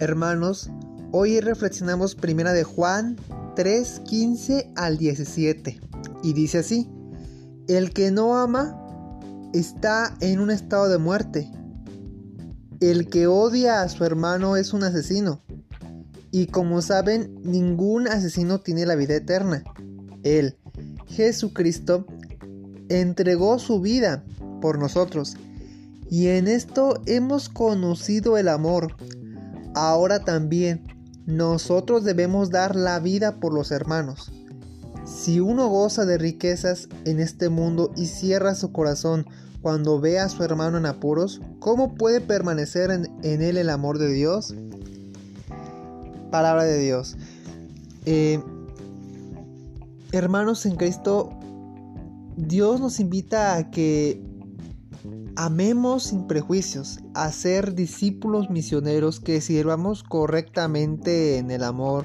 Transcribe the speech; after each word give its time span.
Hermanos, 0.00 0.70
hoy 1.12 1.40
reflexionamos 1.40 2.14
primera 2.14 2.54
de 2.54 2.64
Juan 2.64 3.18
3, 3.54 4.00
15 4.06 4.72
al 4.74 4.96
17 4.96 5.78
y 6.22 6.32
dice 6.32 6.60
así, 6.60 6.88
el 7.68 7.92
que 7.92 8.10
no 8.10 8.38
ama 8.38 8.74
está 9.52 10.16
en 10.22 10.40
un 10.40 10.50
estado 10.50 10.88
de 10.88 10.96
muerte. 10.96 11.50
El 12.80 13.10
que 13.10 13.26
odia 13.26 13.82
a 13.82 13.90
su 13.90 14.02
hermano 14.06 14.56
es 14.56 14.72
un 14.72 14.84
asesino. 14.84 15.42
Y 16.30 16.46
como 16.46 16.80
saben, 16.80 17.38
ningún 17.42 18.08
asesino 18.08 18.58
tiene 18.58 18.86
la 18.86 18.94
vida 18.94 19.16
eterna. 19.16 19.64
Él, 20.22 20.56
Jesucristo, 21.08 22.06
entregó 22.88 23.58
su 23.58 23.82
vida 23.82 24.24
por 24.62 24.78
nosotros. 24.78 25.36
Y 26.08 26.28
en 26.28 26.48
esto 26.48 27.02
hemos 27.04 27.50
conocido 27.50 28.38
el 28.38 28.48
amor. 28.48 28.96
Ahora 29.74 30.20
también 30.20 30.86
nosotros 31.26 32.04
debemos 32.04 32.50
dar 32.50 32.74
la 32.74 32.98
vida 32.98 33.36
por 33.40 33.54
los 33.54 33.70
hermanos. 33.70 34.32
Si 35.04 35.40
uno 35.40 35.68
goza 35.68 36.04
de 36.04 36.18
riquezas 36.18 36.88
en 37.04 37.20
este 37.20 37.48
mundo 37.48 37.92
y 37.96 38.06
cierra 38.06 38.54
su 38.54 38.72
corazón 38.72 39.26
cuando 39.62 40.00
ve 40.00 40.18
a 40.18 40.28
su 40.28 40.42
hermano 40.42 40.78
en 40.78 40.86
apuros, 40.86 41.40
¿cómo 41.58 41.94
puede 41.94 42.20
permanecer 42.20 42.90
en, 42.90 43.42
él 43.42 43.56
el 43.56 43.70
amor 43.70 43.98
de 43.98 44.12
Dios? 44.12 44.54
Palabra 46.30 46.64
de 46.64 46.78
Dios. 46.78 47.16
Eh, 48.06 48.42
hermanos 50.12 50.64
en 50.66 50.76
Cristo, 50.76 51.30
Dios 52.36 52.80
nos 52.80 53.00
invita 53.00 53.56
a 53.56 53.70
que 53.70 54.29
amemos 55.40 56.02
sin 56.02 56.26
prejuicios, 56.26 57.00
a 57.14 57.32
ser 57.32 57.74
discípulos 57.74 58.50
misioneros 58.50 59.20
que 59.20 59.40
sirvamos 59.40 60.02
correctamente 60.02 61.38
en 61.38 61.50
el 61.50 61.64
amor, 61.64 62.04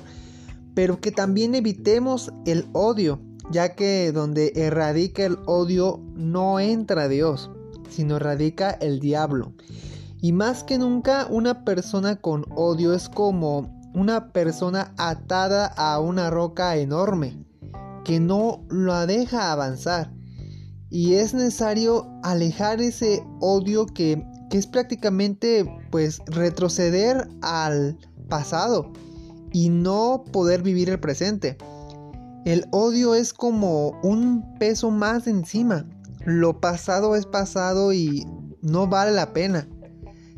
pero 0.74 1.02
que 1.02 1.12
también 1.12 1.54
evitemos 1.54 2.32
el 2.46 2.66
odio, 2.72 3.20
ya 3.52 3.76
que 3.76 4.14
donde 4.14 4.54
erradica 4.56 5.26
el 5.26 5.38
odio 5.48 6.00
no 6.14 6.62
entra 6.62 7.10
Dios, 7.10 7.52
sino 7.90 8.20
radica 8.20 8.70
el 8.70 9.02
diablo. 9.02 9.52
Y 10.22 10.32
más 10.32 10.64
que 10.64 10.78
nunca 10.78 11.28
una 11.30 11.66
persona 11.66 12.16
con 12.16 12.46
odio 12.56 12.94
es 12.94 13.10
como 13.10 13.92
una 13.94 14.32
persona 14.32 14.94
atada 14.96 15.66
a 15.66 16.00
una 16.00 16.30
roca 16.30 16.78
enorme 16.78 17.38
que 18.06 18.22
no 18.22 18.64
la 18.70 19.06
deja 19.06 19.52
avanzar. 19.52 20.14
Y 20.90 21.16
es 21.16 21.34
necesario 21.34 22.08
alejar 22.24 22.82
ese 22.82 23.24
odio 23.40 23.86
que, 23.86 24.24
que 24.50 24.58
es 24.58 24.68
prácticamente 24.68 25.66
pues 25.92 26.22
retroceder 26.28 27.28
al 27.42 27.98
pasado 28.30 28.92
y 29.52 29.70
no 29.70 30.24
poder 30.32 30.62
vivir 30.62 30.90
el 30.90 31.00
presente. 31.00 31.58
El 32.46 32.66
odio 32.72 33.16
es 33.16 33.34
como 33.34 34.00
un 34.04 34.58
peso 34.60 34.92
más 34.92 35.26
encima. 35.28 35.88
Lo 36.26 36.60
pasado 36.60 37.16
es 37.16 37.26
pasado 37.26 37.92
y 37.92 38.28
no 38.62 38.88
vale 38.88 39.12
la 39.12 39.34
pena. 39.34 39.68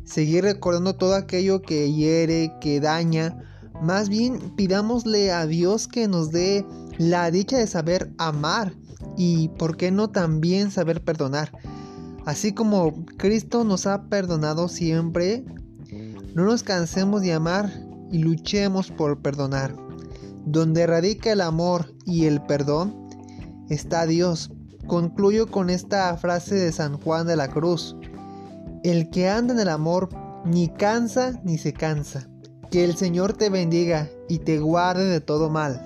Seguir 0.04 0.44
recordando 0.44 0.96
todo 0.96 1.14
aquello 1.14 1.60
que 1.60 1.92
hiere, 1.92 2.54
que 2.60 2.80
daña. 2.80 3.38
Más 3.82 4.08
bien 4.08 4.54
pidámosle 4.56 5.32
a 5.32 5.46
Dios 5.46 5.86
que 5.86 6.08
nos 6.08 6.30
dé 6.30 6.64
la 6.96 7.30
dicha 7.30 7.58
de 7.58 7.66
saber 7.66 8.10
amar 8.16 8.72
y, 9.18 9.48
por 9.48 9.76
qué 9.76 9.90
no, 9.90 10.08
también 10.08 10.70
saber 10.70 11.02
perdonar. 11.02 11.50
Así 12.24 12.52
como 12.52 13.04
Cristo 13.16 13.64
nos 13.64 13.86
ha 13.86 14.04
perdonado 14.04 14.68
siempre, 14.68 15.44
no 16.34 16.44
nos 16.44 16.62
cansemos 16.62 17.22
de 17.22 17.32
amar 17.32 17.68
y 18.12 18.18
luchemos 18.18 18.92
por 18.92 19.20
perdonar. 19.20 19.74
Donde 20.46 20.86
radica 20.86 21.32
el 21.32 21.40
amor 21.40 21.94
y 22.06 22.26
el 22.26 22.40
perdón, 22.42 23.08
está 23.68 24.06
Dios. 24.06 24.52
Concluyo 24.86 25.48
con 25.48 25.68
esta 25.68 26.16
frase 26.16 26.54
de 26.54 26.70
San 26.70 26.96
Juan 26.98 27.26
de 27.26 27.36
la 27.36 27.48
Cruz. 27.48 27.96
El 28.84 29.10
que 29.10 29.28
anda 29.28 29.52
en 29.52 29.60
el 29.60 29.68
amor 29.68 30.10
ni 30.44 30.68
cansa 30.68 31.40
ni 31.42 31.58
se 31.58 31.72
cansa. 31.72 32.28
Que 32.70 32.84
el 32.84 32.96
Señor 32.96 33.32
te 33.32 33.50
bendiga 33.50 34.08
y 34.28 34.38
te 34.38 34.60
guarde 34.60 35.06
de 35.06 35.20
todo 35.20 35.50
mal. 35.50 35.82